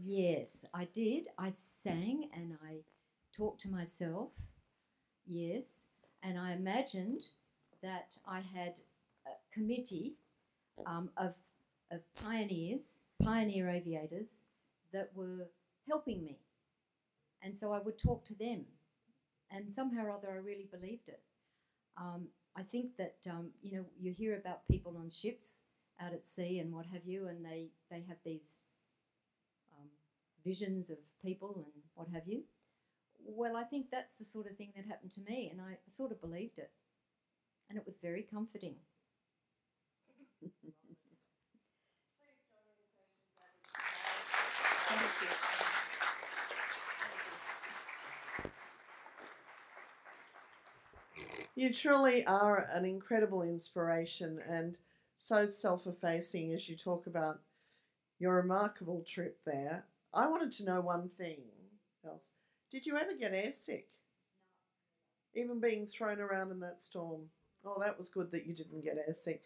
[0.04, 1.28] Yes, I did.
[1.38, 2.84] I sang and I
[3.32, 4.30] talked to myself.
[5.26, 5.86] Yes,
[6.22, 7.22] and I imagined
[7.82, 8.80] that I had
[9.26, 10.16] a committee
[10.86, 11.34] um, of
[11.92, 14.42] of pioneers, pioneer aviators
[14.92, 15.48] that were
[15.88, 16.38] helping me,
[17.42, 18.64] and so I would talk to them,
[19.50, 21.20] and somehow or other I really believed it.
[21.96, 25.62] Um, I think that um, you know you hear about people on ships
[26.00, 28.66] out at sea and what have you, and they they have these
[29.72, 29.88] um,
[30.44, 32.42] visions of people and what have you.
[33.28, 36.12] Well, I think that's the sort of thing that happened to me, and I sort
[36.12, 36.70] of believed it,
[37.68, 38.76] and it was very comforting.
[51.56, 54.76] You truly are an incredible inspiration and
[55.16, 57.40] so self effacing as you talk about
[58.18, 59.86] your remarkable trip there.
[60.12, 61.42] I wanted to know one thing
[62.04, 62.30] else.
[62.70, 63.84] Did you ever get airsick?
[65.34, 67.22] Even being thrown around in that storm.
[67.64, 69.40] Oh, that was good that you didn't get airsick.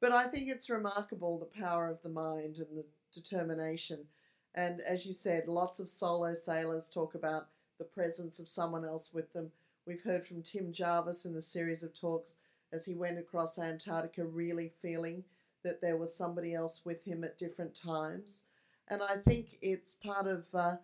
[0.00, 4.06] But I think it's remarkable the power of the mind and the determination.
[4.54, 7.48] And as you said, lots of solo sailors talk about
[7.78, 9.50] the presence of someone else with them.
[9.86, 12.36] We've heard from Tim Jarvis in the series of talks
[12.72, 15.24] as he went across Antarctica, really feeling
[15.64, 18.46] that there was somebody else with him at different times.
[18.88, 20.76] And I think it's part of uh,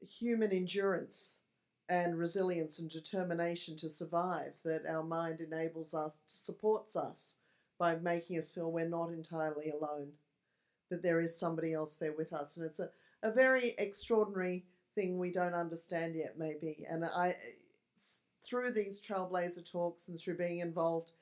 [0.00, 1.40] human endurance
[1.88, 7.36] and resilience and determination to survive that our mind enables us, to supports us
[7.78, 10.12] by making us feel we're not entirely alone,
[10.88, 12.56] that there is somebody else there with us.
[12.56, 12.90] And it's a,
[13.22, 16.86] a very extraordinary thing we don't understand yet, maybe.
[16.88, 17.36] And I,
[18.44, 21.12] through these Trailblazer talks and through being involved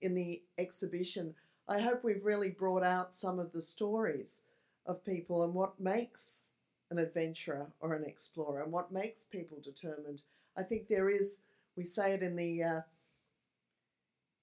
[0.00, 1.34] in the exhibition,
[1.68, 4.42] I hope we've really brought out some of the stories
[4.86, 6.50] of people and what makes
[6.90, 10.22] an adventurer or an explorer and what makes people determined.
[10.56, 11.42] I think there is,
[11.76, 12.80] we say it in the uh,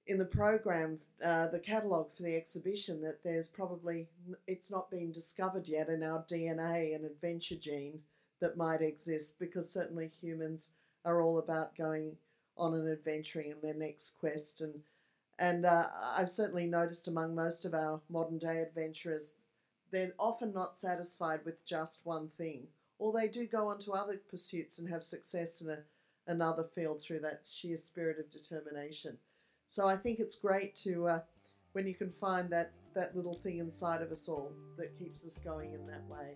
[0.05, 4.07] in the program, uh, the catalogue for the exhibition, that there's probably
[4.47, 7.99] it's not been discovered yet in our DNA an adventure gene
[8.41, 10.73] that might exist because certainly humans
[11.05, 12.17] are all about going
[12.57, 14.81] on an adventuring in their next quest and
[15.39, 19.37] and uh, I've certainly noticed among most of our modern day adventurers
[19.93, 22.65] they're often not satisfied with just one thing
[22.97, 25.77] or they do go on to other pursuits and have success in a,
[26.25, 29.17] another field through that sheer spirit of determination.
[29.67, 31.19] So I think it's great to uh,
[31.73, 35.37] when you can find that that little thing inside of us all that keeps us
[35.37, 36.33] going in that way.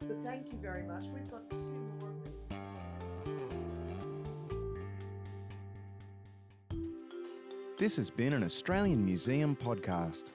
[0.00, 1.04] But thank you very much.
[1.04, 1.56] We've got two
[2.00, 2.34] more of these.
[7.78, 10.32] This has been an Australian Museum podcast.